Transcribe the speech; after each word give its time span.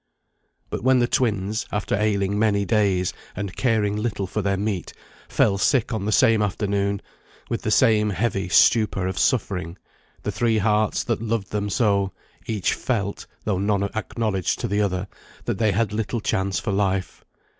But 0.71 0.83
when 0.83 0.97
the 0.97 1.07
twins, 1.07 1.67
after 1.71 1.93
ailing 1.93 2.39
many 2.39 2.65
days, 2.65 3.13
and 3.35 3.55
caring 3.55 3.95
little 3.95 4.25
for 4.25 4.41
their 4.41 4.57
meat, 4.57 4.93
fell 5.29 5.59
sick 5.59 5.93
on 5.93 6.05
the 6.05 6.11
same 6.11 6.41
afternoon, 6.41 7.03
with 7.51 7.61
the 7.61 7.69
same 7.69 8.09
heavy 8.09 8.49
stupor 8.49 9.05
of 9.05 9.19
suffering, 9.19 9.77
the 10.23 10.31
three 10.31 10.57
hearts 10.57 11.03
that 11.03 11.21
loved 11.21 11.51
them 11.51 11.69
so, 11.69 12.11
each 12.47 12.73
felt, 12.73 13.27
though 13.43 13.59
none 13.59 13.83
acknowledged 13.95 14.57
to 14.61 14.67
the 14.67 14.81
other, 14.81 15.07
that 15.45 15.59
they 15.59 15.71
had 15.71 15.93
little 15.93 16.19
chance 16.19 16.57
for 16.59 16.71
life. 16.71 17.23